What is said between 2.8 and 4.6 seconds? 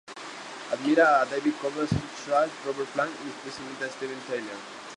Plant y especialmente a Steven Tyler.